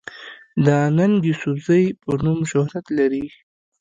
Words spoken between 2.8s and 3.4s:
لري